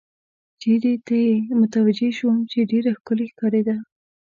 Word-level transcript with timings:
چېرې 0.61 0.93
ته 1.05 1.15
یې 1.25 1.35
متوجه 1.61 2.09
شوم، 2.17 2.37
چې 2.51 2.59
ډېره 2.71 2.91
ښکلې 2.97 3.25
ښکارېده. 3.31 3.75